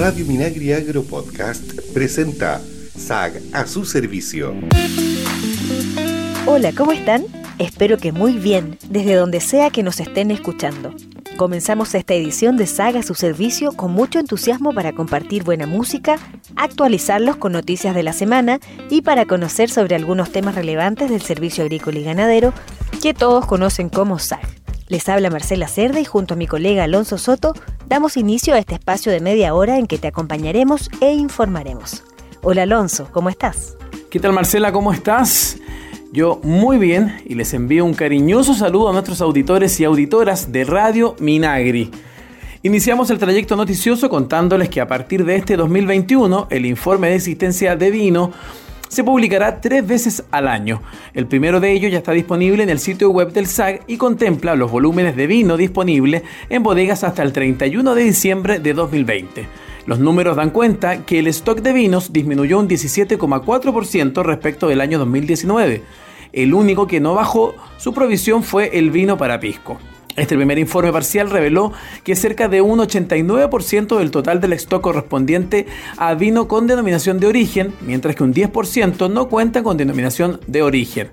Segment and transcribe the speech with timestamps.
[0.00, 2.58] Radio Minagri Agro Podcast presenta
[2.96, 4.54] SAG a su servicio.
[6.46, 7.26] Hola, ¿cómo están?
[7.58, 10.94] Espero que muy bien, desde donde sea que nos estén escuchando.
[11.36, 16.18] Comenzamos esta edición de Saga a su servicio con mucho entusiasmo para compartir buena música,
[16.56, 18.58] actualizarlos con noticias de la semana
[18.88, 22.54] y para conocer sobre algunos temas relevantes del servicio agrícola y ganadero
[23.02, 24.59] que todos conocen como SAG.
[24.90, 27.54] Les habla Marcela Cerda y junto a mi colega Alonso Soto
[27.86, 32.02] damos inicio a este espacio de media hora en que te acompañaremos e informaremos.
[32.42, 33.76] Hola Alonso, ¿cómo estás?
[34.10, 34.72] ¿Qué tal Marcela?
[34.72, 35.58] ¿Cómo estás?
[36.12, 40.64] Yo muy bien y les envío un cariñoso saludo a nuestros auditores y auditoras de
[40.64, 41.92] Radio Minagri.
[42.64, 47.76] Iniciamos el trayecto noticioso contándoles que a partir de este 2021 el informe de existencia
[47.76, 48.32] de vino
[48.90, 50.82] se publicará tres veces al año.
[51.14, 54.56] El primero de ellos ya está disponible en el sitio web del SAG y contempla
[54.56, 59.46] los volúmenes de vino disponibles en bodegas hasta el 31 de diciembre de 2020.
[59.86, 64.98] Los números dan cuenta que el stock de vinos disminuyó un 17,4% respecto del año
[64.98, 65.82] 2019.
[66.32, 69.78] El único que no bajó su provisión fue el vino para pisco.
[70.20, 71.72] Este primer informe parcial reveló
[72.04, 77.26] que cerca de un 89% del total del stock correspondiente a vino con denominación de
[77.26, 81.08] origen, mientras que un 10% no cuenta con denominación de origen.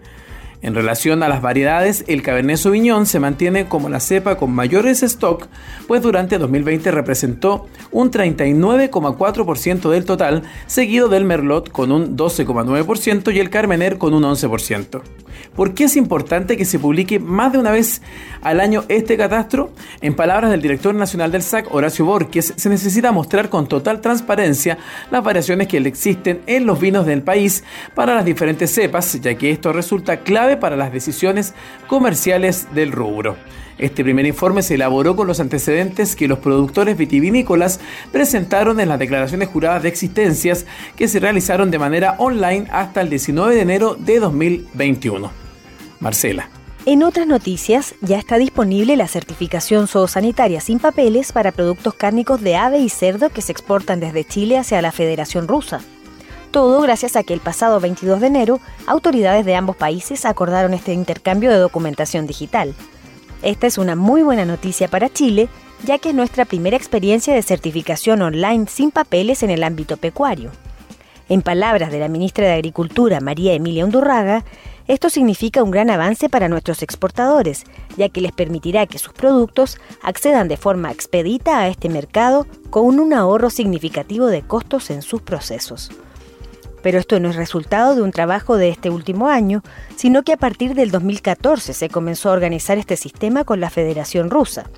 [0.61, 5.03] En relación a las variedades, el Cabernet Sauvignon se mantiene como la cepa con mayores
[5.03, 5.47] stock,
[5.87, 13.39] pues durante 2020 representó un 39,4% del total, seguido del Merlot con un 12,9% y
[13.39, 15.01] el Carmener con un 11%.
[15.55, 18.01] ¿Por qué es importante que se publique más de una vez
[18.41, 19.71] al año este catastro?
[20.01, 24.77] En palabras del director nacional del SAC, Horacio Borges, se necesita mostrar con total transparencia
[25.11, 27.63] las variaciones que existen en los vinos del país
[27.95, 31.53] para las diferentes cepas, ya que esto resulta clave para las decisiones
[31.87, 33.35] comerciales del rubro.
[33.77, 37.79] Este primer informe se elaboró con los antecedentes que los productores vitivinícolas
[38.11, 43.09] presentaron en las declaraciones juradas de existencias que se realizaron de manera online hasta el
[43.09, 45.31] 19 de enero de 2021.
[45.99, 46.49] Marcela.
[46.87, 52.55] En otras noticias, ya está disponible la certificación zoosanitaria sin papeles para productos cárnicos de
[52.55, 55.81] ave y cerdo que se exportan desde Chile hacia la Federación Rusa.
[56.51, 60.93] Todo gracias a que el pasado 22 de enero autoridades de ambos países acordaron este
[60.93, 62.73] intercambio de documentación digital.
[63.41, 65.49] Esta es una muy buena noticia para Chile,
[65.85, 70.51] ya que es nuestra primera experiencia de certificación online sin papeles en el ámbito pecuario.
[71.29, 74.45] En palabras de la ministra de Agricultura, María Emilia Undurraga,
[74.87, 77.65] esto significa un gran avance para nuestros exportadores,
[77.97, 82.97] ya que les permitirá que sus productos accedan de forma expedita a este mercado con
[83.01, 85.91] un ahorro significativo de costos en sus procesos.
[86.81, 89.63] Pero esto no es resultado de un trabajo de este último año,
[89.95, 94.29] sino que a partir del 2014 se comenzó a organizar este sistema con la Federación
[94.29, 94.69] Rusa.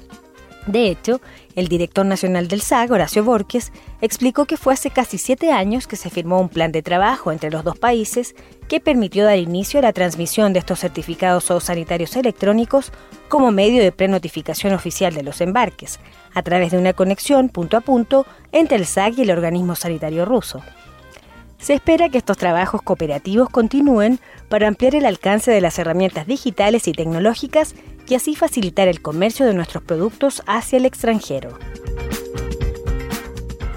[0.69, 1.19] De hecho,
[1.55, 3.71] el director nacional del SAG, Horacio Borges,
[4.01, 7.49] explicó que fue hace casi siete años que se firmó un plan de trabajo entre
[7.49, 8.35] los dos países
[8.67, 12.91] que permitió dar inicio a la transmisión de estos certificados sanitarios electrónicos
[13.29, 15.99] como medio de prenotificación oficial de los embarques,
[16.35, 20.23] a través de una conexión punto a punto entre el SAG y el organismo sanitario
[20.25, 20.61] ruso.
[21.59, 26.88] Se espera que estos trabajos cooperativos continúen para ampliar el alcance de las herramientas digitales
[26.88, 27.75] y tecnológicas
[28.08, 31.59] y así facilitar el comercio de nuestros productos hacia el extranjero.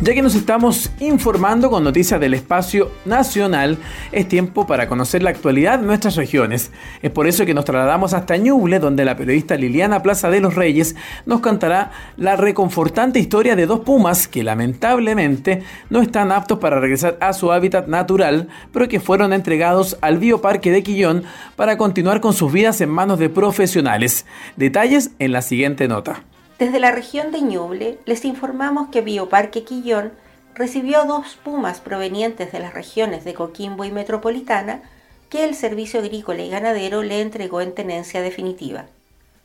[0.02, 3.78] Ya que nos estamos informando con noticias del espacio nacional,
[4.10, 6.72] es tiempo para conocer la actualidad de nuestras regiones.
[7.02, 10.56] Es por eso que nos trasladamos hasta Ñuble, donde la periodista Liliana Plaza de los
[10.56, 16.80] Reyes nos contará la reconfortante historia de dos pumas que lamentablemente no están aptos para
[16.80, 21.22] regresar a su hábitat natural, pero que fueron entregados al Bioparque de Quillón
[21.54, 24.26] para continuar con sus vidas en manos de profesionales.
[24.56, 26.24] Detalles en la siguiente nota.
[26.62, 30.12] Desde la región de Ñuble les informamos que Bioparque Quillón
[30.54, 34.80] recibió dos pumas provenientes de las regiones de Coquimbo y Metropolitana
[35.28, 38.86] que el Servicio Agrícola y Ganadero le entregó en tenencia definitiva.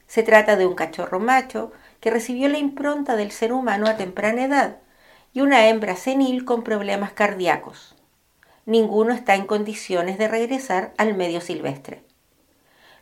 [0.06, 4.44] Se trata de un cachorro macho que recibió la impronta del ser humano a temprana
[4.44, 4.78] edad
[5.34, 7.96] y una hembra senil con problemas cardíacos.
[8.68, 12.04] Ninguno está en condiciones de regresar al medio silvestre.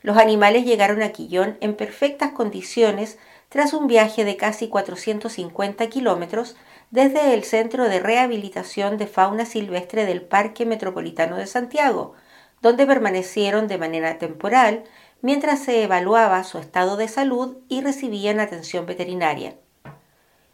[0.04, 3.18] Los animales llegaron a Quillón en perfectas condiciones
[3.50, 6.56] tras un viaje de casi 450 kilómetros
[6.92, 12.14] desde el Centro de Rehabilitación de Fauna Silvestre del Parque Metropolitano de Santiago,
[12.62, 14.84] donde permanecieron de manera temporal
[15.22, 19.56] mientras se evaluaba su estado de salud y recibían atención veterinaria.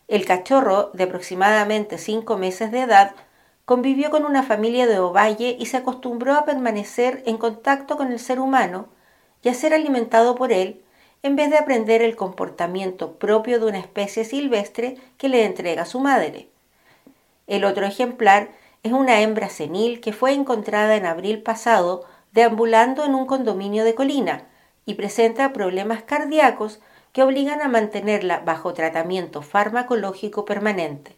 [0.08, 3.16] El cachorro, de aproximadamente cinco meses de edad,
[3.66, 8.20] convivió con una familia de Ovalle y se acostumbró a permanecer en contacto con el
[8.20, 8.90] ser humano
[9.42, 10.84] y a ser alimentado por él
[11.24, 16.00] en vez de aprender el comportamiento propio de una especie silvestre que le entrega su
[16.00, 16.48] madre.
[17.48, 18.50] El otro ejemplar
[18.84, 23.94] es una hembra senil que fue encontrada en abril pasado deambulando en un condominio de
[23.94, 24.48] colina
[24.86, 26.80] y presenta problemas cardíacos
[27.12, 31.16] que obligan a mantenerla bajo tratamiento farmacológico permanente.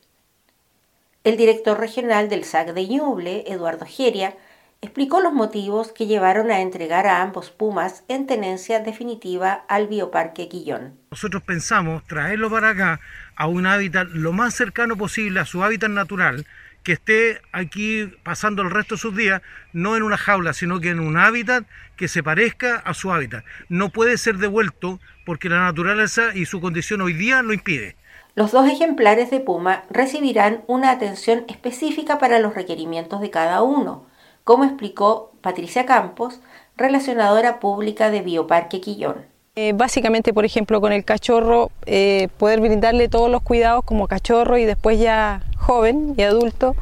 [1.24, 4.36] El director regional del SAC de Ñuble, Eduardo Geria,
[4.84, 10.50] explicó los motivos que llevaron a entregar a ambos pumas en tenencia definitiva al bioparque
[10.50, 11.00] Quillón.
[11.10, 13.00] Nosotros pensamos traerlo para acá
[13.38, 16.46] a un hábitat lo más cercano posible a su hábitat natural,
[16.84, 19.42] que esté aquí pasando el resto de sus días,
[19.72, 21.64] no en una jaula, sino que en un hábitat
[21.96, 23.46] que se parezca a su hábitat.
[23.70, 27.96] No puede ser devuelto porque la naturaleza y su condición hoy día lo impide.
[28.36, 34.12] Los dos ejemplares de puma recibirán una atención específica para los requerimientos de cada uno
[34.44, 36.40] como explicó Patricia Campos,
[36.78, 39.26] relacionadora pública de Bioparque Quillón.
[39.56, 44.58] Eh, básicamente, por ejemplo, con el cachorro, eh, poder brindarle todos los cuidados como cachorro
[44.58, 46.76] y después ya joven y adulto,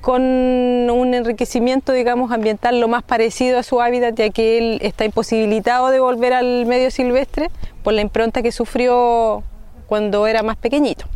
[0.00, 5.04] con un enriquecimiento, digamos, ambiental lo más parecido a su hábitat, ya que él está
[5.04, 7.50] imposibilitado de volver al medio silvestre
[7.82, 9.42] por la impronta que sufrió
[9.86, 11.06] cuando era más pequeñito.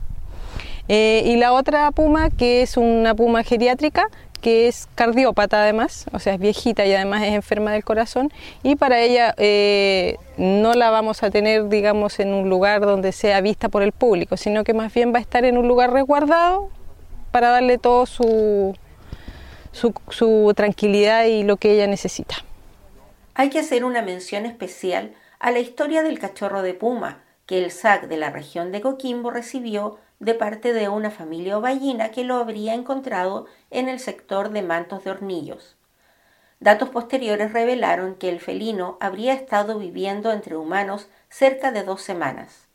[0.88, 4.08] Eh, y la otra puma, que es una puma geriátrica,
[4.40, 8.32] que es cardiópata además, o sea, es viejita y además es enferma del corazón,
[8.62, 13.40] y para ella eh, no la vamos a tener, digamos, en un lugar donde sea
[13.40, 16.70] vista por el público, sino que más bien va a estar en un lugar resguardado
[17.30, 18.76] para darle todo su,
[19.72, 22.36] su, su tranquilidad y lo que ella necesita.
[23.34, 27.70] Hay que hacer una mención especial a la historia del cachorro de puma que el
[27.70, 32.36] SAC de la región de Coquimbo recibió de parte de una familia ovallina que lo
[32.36, 35.76] habría encontrado en el sector de Mantos de Hornillos.
[36.60, 42.68] Datos posteriores revelaron que el felino habría estado viviendo entre humanos cerca de dos semanas.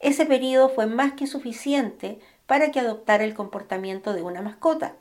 [0.00, 4.96] Ese periodo fue más que suficiente para que adoptara el comportamiento de una mascota,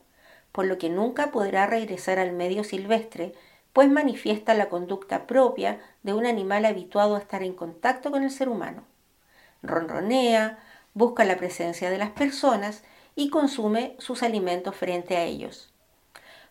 [0.51, 3.33] por lo que nunca podrá regresar al medio silvestre,
[3.73, 8.29] pues manifiesta la conducta propia de un animal habituado a estar en contacto con el
[8.29, 8.83] ser humano.
[9.63, 10.59] Ronronea,
[10.93, 12.83] busca la presencia de las personas
[13.15, 15.71] y consume sus alimentos frente a ellos.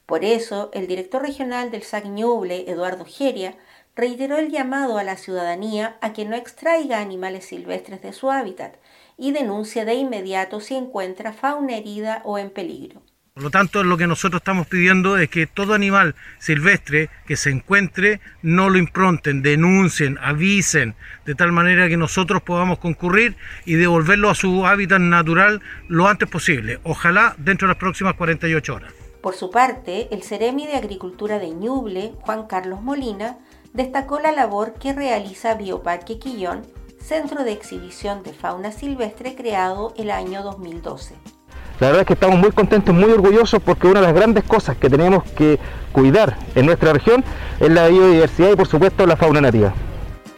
[0.06, 3.56] Por eso, el director regional del SAC Ñuble, Eduardo Geria,
[3.94, 8.76] reiteró el llamado a la ciudadanía a que no extraiga animales silvestres de su hábitat
[9.16, 13.02] y denuncia de inmediato si encuentra fauna herida o en peligro.
[13.34, 17.48] Por lo tanto, lo que nosotros estamos pidiendo es que todo animal silvestre que se
[17.48, 20.94] encuentre no lo impronten, denuncien, avisen,
[21.24, 26.28] de tal manera que nosotros podamos concurrir y devolverlo a su hábitat natural lo antes
[26.28, 28.92] posible, ojalá dentro de las próximas 48 horas.
[29.22, 33.38] Por su parte, el Ceremi de Agricultura de Ñuble, Juan Carlos Molina,
[33.72, 36.66] destacó la labor que realiza Bioparque Quillón,
[37.00, 41.41] centro de exhibición de fauna silvestre creado el año 2012.
[41.82, 44.76] La verdad es que estamos muy contentos, muy orgullosos porque una de las grandes cosas
[44.76, 45.58] que tenemos que
[45.90, 47.24] cuidar en nuestra región
[47.58, 49.74] es la biodiversidad y por supuesto la fauna nativa.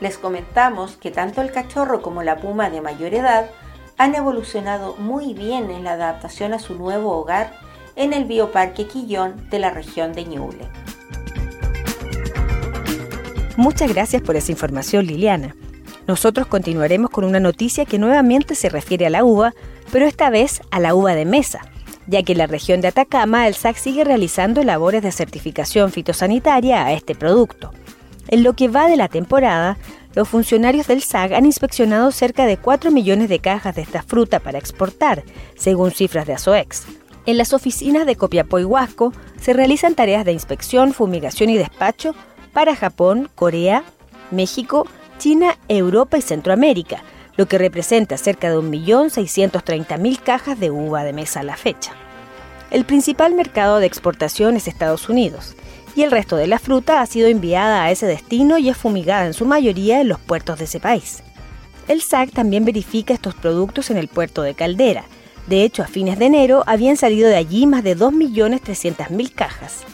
[0.00, 3.50] Les comentamos que tanto el cachorro como la puma de mayor edad
[3.98, 7.52] han evolucionado muy bien en la adaptación a su nuevo hogar
[7.94, 10.66] en el Bioparque Quillón de la región de Ñuble.
[13.58, 15.54] Muchas gracias por esa información, Liliana.
[16.06, 19.52] Nosotros continuaremos con una noticia que nuevamente se refiere a la uva,
[19.94, 21.60] pero esta vez a la uva de mesa,
[22.08, 26.84] ya que en la región de Atacama el SAC sigue realizando labores de certificación fitosanitaria
[26.84, 27.70] a este producto.
[28.26, 29.78] En lo que va de la temporada,
[30.16, 34.40] los funcionarios del SAC han inspeccionado cerca de 4 millones de cajas de esta fruta
[34.40, 35.22] para exportar,
[35.54, 36.86] según cifras de ASOEX.
[37.24, 42.16] En las oficinas de Copiapó y Huasco se realizan tareas de inspección, fumigación y despacho
[42.52, 43.84] para Japón, Corea,
[44.32, 47.02] México China, Europa y Centroamérica,
[47.36, 51.92] lo que representa cerca de 1.630.000 cajas de uva de mesa a la fecha.
[52.70, 55.54] El principal mercado de exportación es Estados Unidos,
[55.96, 59.26] y el resto de la fruta ha sido enviada a ese destino y es fumigada
[59.26, 61.22] en su mayoría en los puertos de ese país.
[61.86, 65.04] El SAC también verifica estos productos en el puerto de Caldera.
[65.46, 69.84] De hecho, a fines de enero habían salido de allí más de 2.300.000 cajas.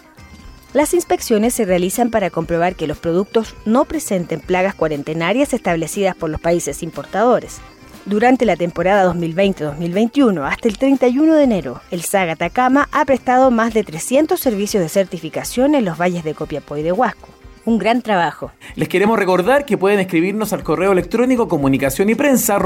[0.73, 6.31] Las inspecciones se realizan para comprobar que los productos no presenten plagas cuarentenarias establecidas por
[6.31, 7.61] los países importadores.
[8.07, 13.75] Durante la temporada 2020-2021, hasta el 31 de enero, el SAG Atacama ha prestado más
[13.75, 17.39] de 300 servicios de certificación en los valles de Copiapó y de Huasco.
[17.67, 18.52] Un gran trabajo.
[18.75, 22.59] Les queremos recordar que pueden escribirnos al correo electrónico comunicación y prensa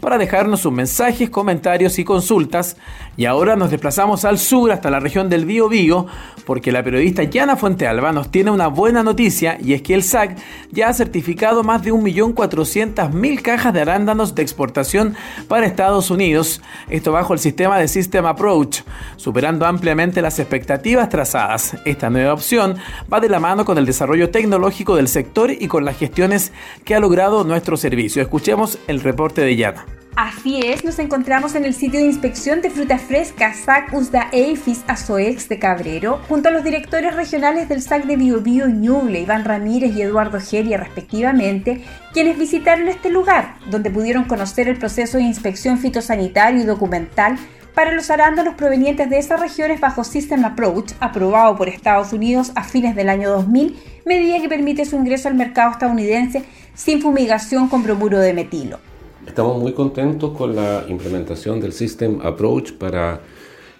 [0.00, 2.76] para dejarnos sus mensajes, comentarios y consultas.
[3.16, 6.06] Y ahora nos desplazamos al sur hasta la región del Bío Bío,
[6.44, 10.36] porque la periodista Yana Fuentealba nos tiene una buena noticia y es que el SAC
[10.70, 15.16] ya ha certificado más de 1.400.000 cajas de arándanos de exportación
[15.48, 18.82] para Estados Unidos, esto bajo el sistema de System Approach,
[19.16, 21.76] superando ampliamente las expectativas trazadas.
[21.84, 22.76] Esta nueva opción
[23.12, 26.52] va de la mano con el desarrollo tecnológico del sector y con las gestiones
[26.84, 28.22] que ha logrado nuestro servicio.
[28.22, 29.86] Escuchemos el reporte de Yana.
[30.16, 34.82] Así es, nos encontramos en el sitio de inspección de fruta fresca SAC USDA EIFIS
[34.88, 39.94] ASOEX de Cabrero, junto a los directores regionales del SAC de Biobío Ñuble, Iván Ramírez
[39.94, 45.76] y Eduardo Geria respectivamente, quienes visitaron este lugar, donde pudieron conocer el proceso de inspección
[45.76, 47.36] fitosanitario y documental
[47.76, 52.64] para los arándanos provenientes de esas regiones bajo System Approach, aprobado por Estados Unidos a
[52.64, 56.42] fines del año 2000, medida que permite su ingreso al mercado estadounidense
[56.72, 58.78] sin fumigación con bromuro de metilo.
[59.26, 63.20] Estamos muy contentos con la implementación del System Approach para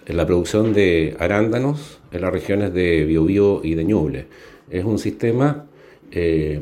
[0.05, 4.27] la producción de arándanos en las regiones de Biobío y de Ñuble.
[4.69, 5.65] Es un sistema
[6.11, 6.61] eh,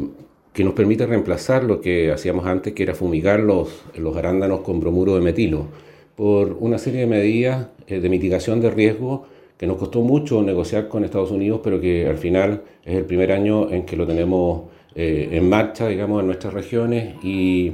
[0.53, 3.83] que nos permite reemplazar lo que hacíamos antes, que era fumigar los
[4.15, 5.67] arándanos con bromuro de metilo,
[6.15, 10.87] por una serie de medidas eh, de mitigación de riesgo que nos costó mucho negociar
[10.87, 14.63] con Estados Unidos, pero que al final es el primer año en que lo tenemos
[14.95, 17.15] eh, en marcha, digamos, en nuestras regiones.
[17.23, 17.73] Y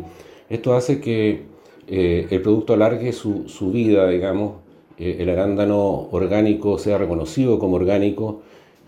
[0.50, 1.42] esto hace que
[1.88, 4.58] eh, el producto alargue su, vida, digamos,
[4.98, 8.42] el arándano orgánico sea reconocido como orgánico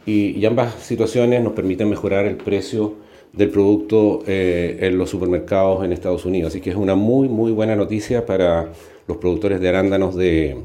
[0.06, 2.96] y, ambas situaciones nos permiten mejorar el precio
[3.34, 6.54] del producto eh, en los supermercados en Estados Unidos.
[6.54, 8.72] Así que es una muy, muy buena noticia para
[9.08, 10.58] los productores de arándanos de,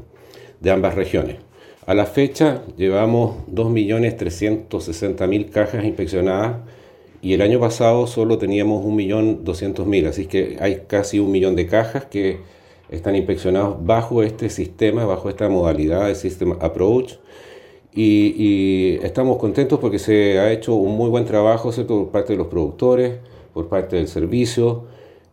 [0.59, 1.37] de ambas regiones.
[1.85, 6.57] A la fecha llevamos 2.360.000 cajas inspeccionadas
[7.21, 12.05] y el año pasado solo teníamos 1.200.000, así que hay casi un millón de cajas
[12.05, 12.37] que
[12.89, 17.15] están inspeccionadas bajo este sistema, bajo esta modalidad de System Approach.
[18.01, 22.47] Y, estamos contentos porque se ha hecho un muy buen trabajo por parte de los
[22.47, 23.17] productores,
[23.53, 24.85] por parte del servicio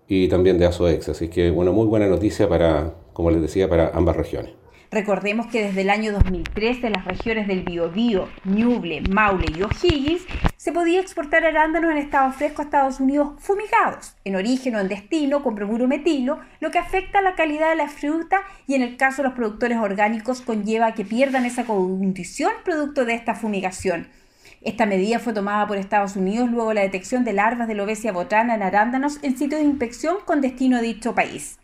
[0.09, 1.11] y también de ASOEX.
[1.11, 4.53] Así que, bueno, muy buena noticia para, como les decía, para ambas regiones.
[4.91, 10.23] Recordemos que desde el año 2003 en las regiones del Biobío, Ñuble, Maule y O'Higgins
[10.57, 14.89] se podía exportar arándanos en estado fresco a Estados Unidos fumigados, en origen o en
[14.89, 18.97] destino con bromuro metilo, lo que afecta la calidad de la fruta y en el
[18.97, 24.09] caso de los productores orgánicos conlleva que pierdan esa condición producto de esta fumigación.
[24.63, 28.13] Esta medida fue tomada por Estados Unidos luego de la detección de larvas de lobesia
[28.13, 31.59] botana en arándanos en sitio de inspección con destino a dicho país.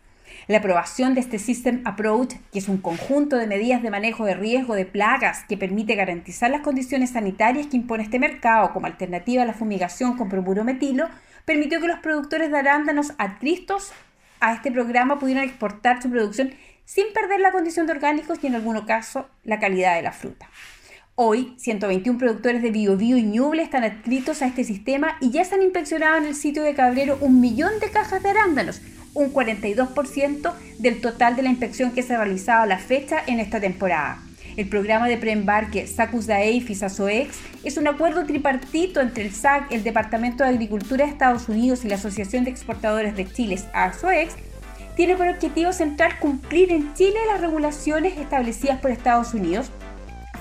[0.47, 4.35] La aprobación de este System Approach, que es un conjunto de medidas de manejo de
[4.35, 9.43] riesgo de plagas que permite garantizar las condiciones sanitarias que impone este mercado como alternativa
[9.43, 11.07] a la fumigación con bromuro metilo,
[11.45, 13.93] permitió que los productores de arándanos adscritos
[14.41, 18.55] a este programa pudieran exportar su producción sin perder la condición de orgánicos y en
[18.55, 20.49] algunos casos la calidad de la fruta.
[21.15, 25.55] Hoy, 121 productores de Biobío y Ñuble están adscritos a este sistema y ya se
[25.55, 28.81] han inspeccionado en el sitio de Cabrero un millón de cajas de arándanos,
[29.13, 33.39] un 42% del total de la inspección que se ha realizado a la fecha en
[33.39, 34.19] esta temporada.
[34.55, 39.71] El programa de preembarque SACUS DAEIF y SASOEX es un acuerdo tripartito entre el SAC,
[39.71, 44.35] el Departamento de Agricultura de Estados Unidos y la Asociación de Exportadores de Chile, ASOEX,
[44.95, 49.71] tiene por objetivo central cumplir en Chile las regulaciones establecidas por Estados Unidos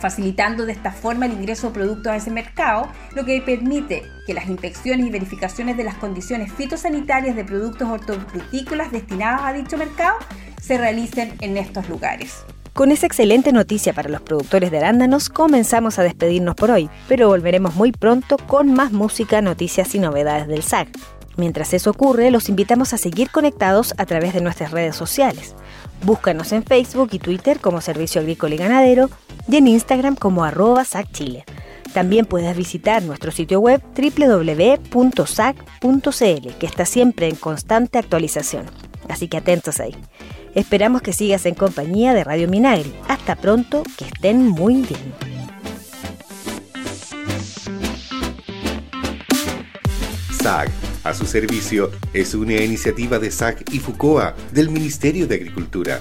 [0.03, 4.35] facilitando de esta forma el ingreso de productos a ese mercado, lo que permite que
[4.35, 10.17] las inspecciones y verificaciones de las condiciones fitosanitarias de productos hortofrutícolas destinados a dicho mercado
[10.61, 12.45] se realicen en estos lugares.
[12.73, 17.29] Con esa excelente noticia para los productores de arándanos, comenzamos a despedirnos por hoy, pero
[17.29, 20.89] volveremos muy pronto con más música, noticias y novedades del SAG.
[21.37, 25.55] Mientras eso ocurre, los invitamos a seguir conectados a través de nuestras redes sociales.
[26.03, 29.09] Búscanos en Facebook y Twitter como Servicio Agrícola y Ganadero
[29.53, 31.45] y en Instagram como arroba SACChile.
[31.93, 35.19] También puedes visitar nuestro sitio web www.sac.cl,
[36.59, 38.65] que está siempre en constante actualización.
[39.11, 39.95] Así que atentos ahí.
[40.55, 42.95] Esperamos que sigas en compañía de Radio Minagri.
[43.09, 45.13] Hasta pronto, que estén muy bien.
[50.43, 50.71] SAC
[51.05, 56.01] a su servicio es una iniciativa de SAC y FUCOA del Ministerio de Agricultura.